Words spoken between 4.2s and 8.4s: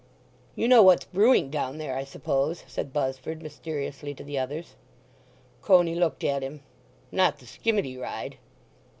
the others. Coney looked at him. "Not the skimmity ride?"